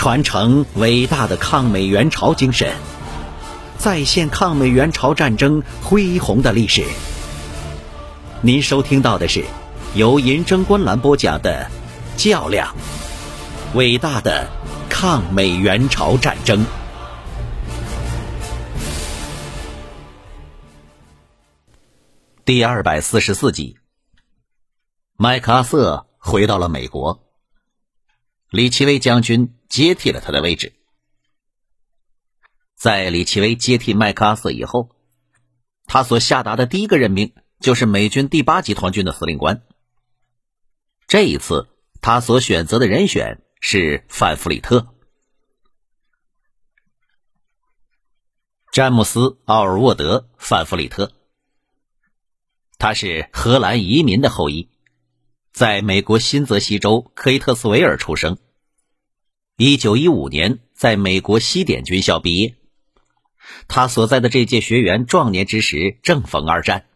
[0.00, 2.74] 传承伟大的抗美援朝精神，
[3.76, 6.86] 再现抗美援朝战争恢宏的历史。
[8.40, 9.44] 您收听到的是
[9.94, 11.70] 由银针观澜播讲的
[12.16, 12.74] 《较量：
[13.74, 14.48] 伟大的
[14.88, 16.64] 抗美援朝战争》
[22.46, 23.76] 第二百四十四集。
[25.18, 27.22] 麦克阿瑟回到了美国。
[28.48, 30.74] 李奇微将军接替了他的位置。
[32.76, 34.94] 在李奇微接替麦克阿瑟以后，
[35.86, 39.62] 他所下达的第一个任命就是美军第八集团军的司令官。
[41.06, 41.68] 这一次，
[42.00, 44.94] 他所选择的人选是范弗里特。
[48.72, 51.12] 詹姆斯·奥尔沃德·范弗里特，
[52.78, 54.70] 他是荷兰移民的后裔。
[55.52, 58.38] 在美国新泽西州科伊特斯维尔出生。
[59.62, 62.54] 一九一五年在美国西点军校毕业。
[63.68, 66.86] 他所在的这届学员壮年之时正逢二战，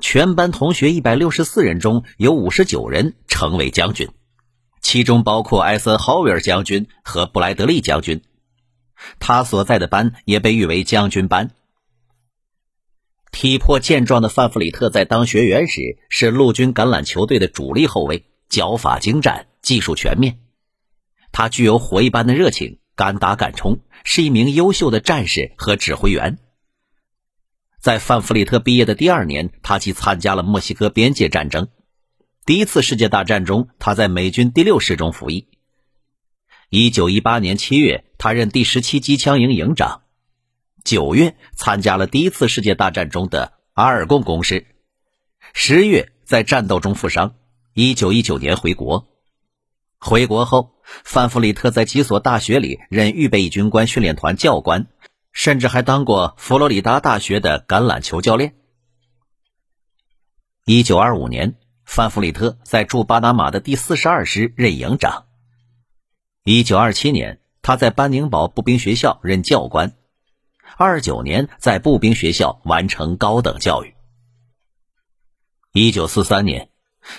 [0.00, 4.08] 全班同学一百六十四人中有五十九人成为将军，
[4.80, 8.22] 其中包括艾森豪威尔将军和布莱德利将军。
[9.20, 11.52] 他所在的班也被誉为将军班。
[13.30, 20.40] 体魄健壮的范弗里特在当学员时是陆军橄榄球队的主力后卫，脚法精湛，技术全面。
[21.32, 26.38] 他具有火一般的热情，敢打敢冲，是一名优秀的战士和指挥员。
[27.80, 31.68] 在范弗里特毕业的第二年，他即参加了墨西哥边界战争。
[32.44, 35.48] 第一次世界大战中，他在美军第六师中服役。
[36.68, 40.02] 一九一八年七月，他任第十七机枪营营长。
[40.84, 44.66] 九月参加了第一次世界大战中的阿尔贡攻势，
[45.52, 47.34] 十月在战斗中负伤。
[47.72, 49.09] 一九一九年回国，
[50.00, 50.72] 回国后，
[51.04, 54.86] 范弗里特在几所大学里任预备役军官训练团教官，
[55.30, 58.54] 甚至还当过佛罗里达大学的橄榄球教练。
[60.64, 65.26] 一九二五年，范弗里特在驻巴拿马的第四十二师任营长。
[66.44, 69.92] 一九二七年，他在班宁堡步兵学校任教官。
[70.76, 73.94] 二九年在步兵学校完成高等教育。
[75.72, 76.70] 一九四三年，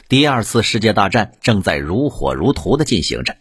[0.08, 3.38] 第二次世界大战正在如火如荼的进行着，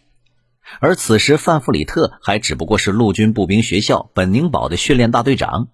[0.79, 5.69] 而此时范弗里特还只不过是陆军步兵学校本宁堡的训练大队长。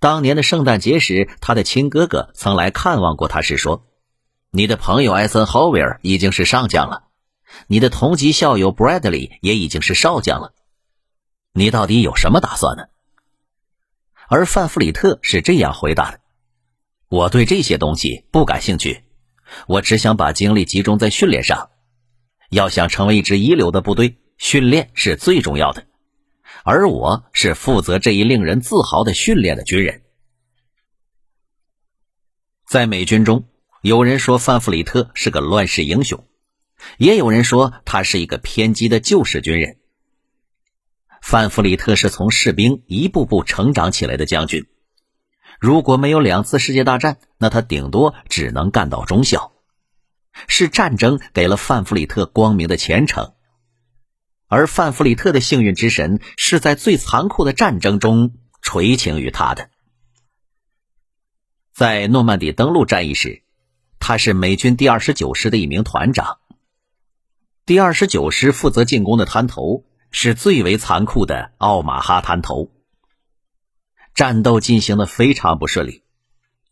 [0.00, 3.86] 当年的圣诞节时，他的亲哥哥曾来看望过他时说
[4.50, 7.04] ：“你的朋友艾森豪威尔已经是上将了，
[7.68, 10.52] 你的同级校友布莱德利也已经是少将了，
[11.52, 12.84] 你到底有什么打算呢？”
[14.28, 16.20] 而范弗里特是这样回答的
[17.08, 19.04] ：“我对这些东西不感兴趣，
[19.66, 21.70] 我只想把精力集中在训练上。
[22.50, 25.86] 要想成为一支一流的部队，训练是最重要的。
[26.64, 30.02] 而我是负责这一令人自豪的训练的军人。”
[32.66, 33.46] 在美军中，
[33.82, 36.26] 有人说范弗里特是个乱世英雄，
[36.98, 39.78] 也有人说他是一个偏激的旧式军人。
[41.22, 44.66] 范弗里特是从士兵一步步成长起来的将军。
[45.58, 49.52] 如果没有两次世界大战，那他顶多只能干到中校。
[50.46, 53.32] 是战争给了范弗里特光明的前程，
[54.46, 59.70] 而范弗里特的幸运之神是在最残酷的战争中垂青于他的。
[61.72, 63.42] 在诺曼底登陆战役时，
[63.98, 66.38] 他是美军第二十九师的一名团长。
[67.66, 69.84] 第二十九师负责进攻的滩头。
[70.10, 72.70] 是最为残酷的奥马哈滩头。
[74.18, 76.02] 战斗进行的非常不顺利，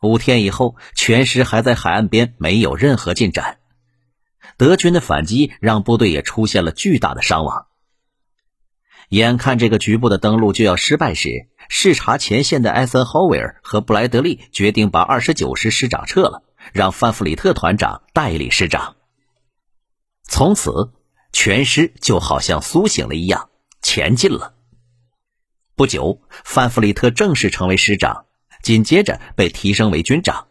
[0.02, 3.58] 五天以后，全师还在海岸边没有任何进展。
[4.56, 7.66] 德军的反击让部队也出现了巨大的伤亡。
[9.10, 16.42] 眼看这个局部的登陆就要失败时，视察前线的艾森豪威尔和布莱德利决定把二十九师师长撤了，
[16.72, 18.96] 让范弗里特团长代理师长。
[20.24, 20.92] 从此。
[21.32, 23.50] 全师就好像苏醒了一样
[23.82, 24.55] 前进了。
[25.76, 28.24] 不久，范弗里特正式成为师长，
[28.62, 30.48] 紧接着被提升为军长。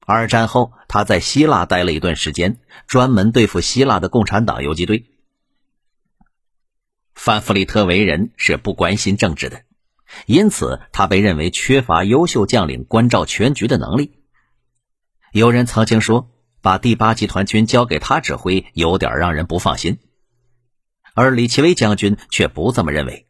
[0.00, 5.06] 二战后，他在希腊待了一段时间，专门对付希腊的共产党游击队。
[7.14, 9.62] 范弗里特为人是不关心政治的，
[10.26, 14.18] 因此他被认为缺乏优秀将领关照全局的能力。
[15.32, 16.28] 有人曾经说。
[16.64, 19.98] 把第八集团军交给他指挥，有点让人不放心。
[21.12, 23.26] 而李奇微将军却不这么认为。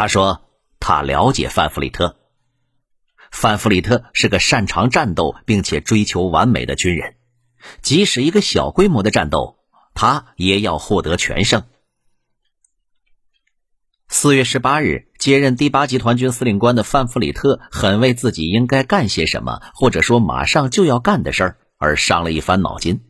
[0.00, 0.48] 他说
[0.80, 2.16] ：“他了解范弗里特，
[3.30, 7.16] 范弗里特是个擅长战斗并且追求完美的军人。
[7.82, 9.58] 即使一个小规模的战斗，
[9.92, 11.64] 他也要获得全胜。
[14.08, 23.04] 四月十八日，接任第八集团军司令官的范弗里特很为自己应该干些什么，或者说马上就要干的事儿而伤了一番脑筋。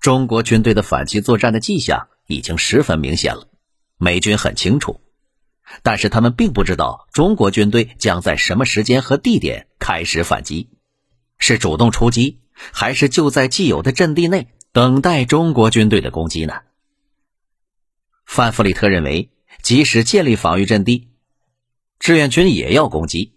[0.00, 3.46] 中国军队的反击作战的迹象已经十分明显了，
[3.98, 5.02] 美军很清楚，
[5.82, 10.70] 但是他们并不知道中国军队将在什么时间和地点开始反击，
[11.38, 12.40] 是主动出击，
[12.72, 16.54] 还是就在既有的阵地内等待中国军队的攻击呢？
[18.26, 19.30] 范弗里特认为，
[19.62, 21.08] 即使建立防御阵地，
[21.98, 23.34] 志愿军也要攻击。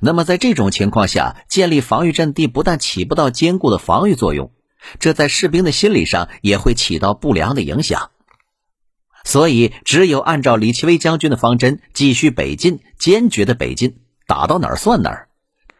[0.00, 4.50] 那么，在这种情况下，建立防御阵地不但起不到坚固的防御作用，
[4.98, 8.11] 这在士兵的心理上也会起到不良的影响。
[9.24, 15.28] 所以，只有按照李奇微将军的方针，继续北进，坚决的北进，打到哪儿算哪儿。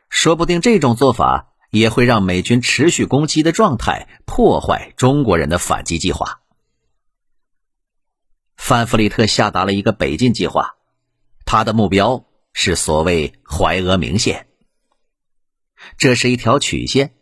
[0.09, 6.41] 说不定这种做法也会让美军持续攻击的状态破坏中国人的反击计划。
[8.57, 10.77] 范弗里特下达了一个北进计划，
[11.45, 14.47] 他的目标是所谓怀俄明线。
[15.99, 17.15] 这是一条曲线，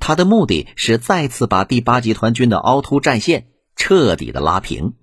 [0.00, 4.94] 他的目的是再次把第八集团军的凹凸战线彻底的拉平。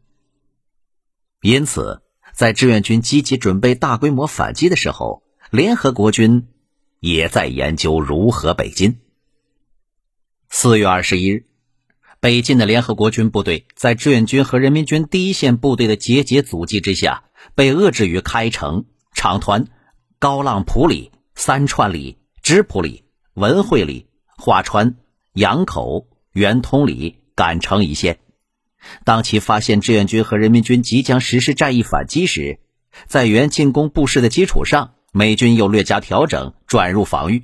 [1.45, 2.01] 因此，
[2.33, 5.21] 在志愿军积极准备大规模反击的时候，
[5.51, 6.47] 联合国军
[7.00, 8.97] 也在研究如何北进。
[10.50, 11.45] 四月二十一日。
[12.19, 19.68] 北进的联合国军部队在志愿军和人民军第一线部队的节节阻击之下，被遏制于开城、长团、
[20.18, 23.03] 高浪浦里、三串里、芝浦里、
[23.36, 24.95] 文惠里、华川、
[25.33, 28.18] 杨口、圆通里、赶城一线。
[29.03, 32.59] 当其发现志愿军和人民军即将实施战役反击时，
[33.07, 37.43] 在原进攻布势的基础上，美军又略加调整，转入防御。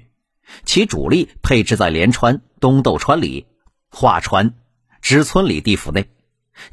[0.66, 3.48] 其主力配置在连川、东豆川里、
[3.90, 4.54] 桦川。
[5.02, 6.06] 知村里地府内，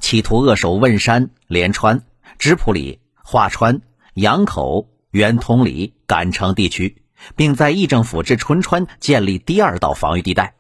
[0.01, 2.03] 企图扼守汶山、连川、
[2.39, 3.81] 芝浦里、桦川、
[4.13, 7.03] 杨口、圆通里、赶城地区，
[7.37, 10.57] 并在议政府至春川建立第二道防御地带，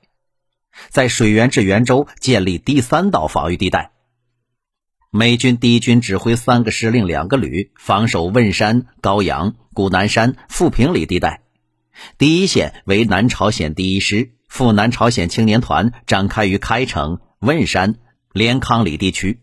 [0.89, 3.91] 在水源至元州建立第三道防御地带。
[5.11, 11.41] 美军第一军指挥三个师令两个旅防守汶山、高阳、古南山、富平里地带，
[12.19, 17.21] 第一线为南朝鲜第一师赴南朝鲜青年团展开于开城。
[17.41, 17.95] 汶山、
[18.33, 19.39] 连康里地区，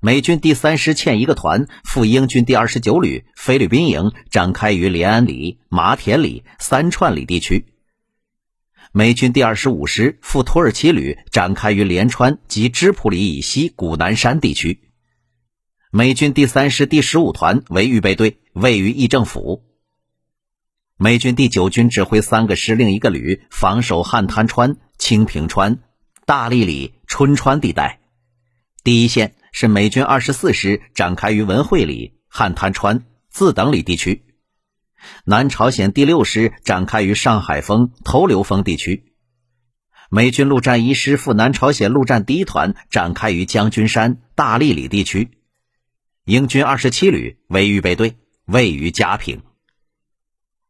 [0.00, 7.64] 美军第三师欠一个团赴英军第二十九旅菲律宾营展开于连安里、麻田里、三串里地区；
[8.92, 14.80] 美军第二十五师赴土耳其旅展开于连川及芝浦里以西古南山地区；
[15.92, 19.62] 美军第三师第十五团为预备队，位于议政府；
[20.96, 25.78] 美军第九军指挥三个师另一个旅防守汉滩川、清平川。
[26.26, 28.00] 大利里、春川地带，
[28.84, 34.22] 第一线是美军二十四师展开于文会里、汉滩川、自等里地区；
[35.24, 39.04] 南朝鲜第六师展开于上海峰、头流峰地区；
[40.10, 45.28] 美军陆战一师赴南朝鲜陆战第一团展开于将军山、大利里地区；
[46.24, 48.16] 英军二十七旅为预备队，
[48.46, 49.42] 位于嘉平。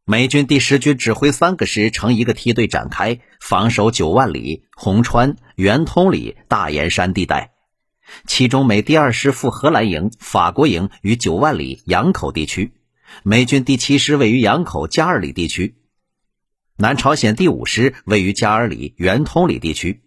[0.05, 7.53] 美军第十军指挥三个师成一个梯队展开防守九万里、红川、圆通里、大岩山地带，
[8.27, 12.73] 其中美第二师赴荷兰营、法国营于九万里、洋口地区；
[13.23, 15.75] 美军第七师位于杨口加尔里地区；
[16.77, 20.01] 南朝鲜第五师位于加尔里、圆通里地区；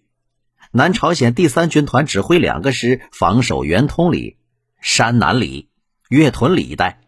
[0.72, 4.38] 南朝鲜第三军团指挥两个师防守圆通里、
[4.81, 5.69] 山南里、
[6.10, 7.01] 月屯里一带，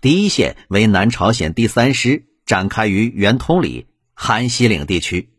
[0.00, 2.24] 第一线为南朝鲜第三师。
[2.48, 5.34] 展开于圆通里、韩西岭地区，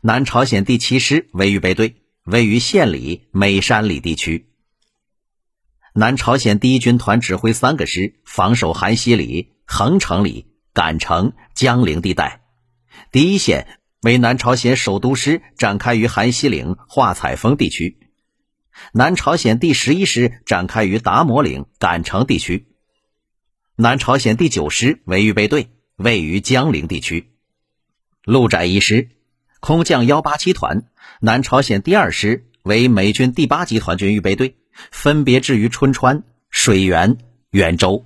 [0.00, 4.49] 南朝鲜第七师为预备队，位于县里、美山里地区。
[6.00, 12.40] 南朝鲜第一军团指挥三个师防守韩西里、横城里、赶城、江陵地带，
[13.12, 13.66] 第一线
[14.00, 17.98] 为南朝鲜首都师展开于韩西岭、华彩峰地区。
[18.94, 22.68] 南朝鲜第十一师展开于达摩岭、赶城地区。
[23.76, 25.68] 南朝鲜第九师为预备队。
[25.96, 27.34] 位于江陵地区，
[28.24, 29.10] 陆战一师
[29.60, 30.84] 空降幺八七团，
[31.20, 34.56] 南朝鲜第二师为美军第八集团军预备队，
[34.90, 37.18] 分别置于春川、水源、
[37.50, 38.04] 元州。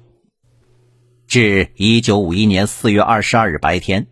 [1.26, 4.06] 至一九五一年四月二十二日白天，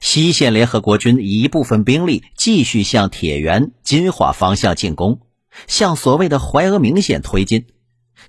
[0.00, 5.20] 西线联合国军以一部分兵力继续向铁原、金华方向进攻，
[5.66, 7.66] 向所谓的怀俄明线推进，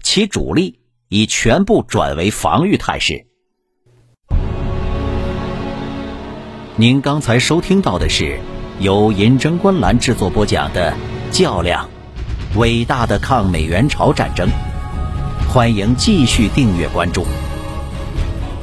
[0.03, 3.25] 其主力已全部转为防御态势。
[6.77, 8.37] 您刚才收听到的是
[8.79, 10.95] 由银针观澜制作播讲的
[11.31, 11.89] 《较量：
[12.55, 14.47] 伟大的抗美援朝战争》，
[15.51, 17.25] 欢迎继续订阅关注。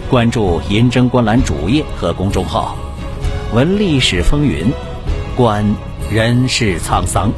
[0.08, 2.75] 关注银针观澜主页和公众号，
[3.52, 4.72] 闻历史风云，
[5.37, 5.62] 观
[6.11, 7.30] 人世沧桑。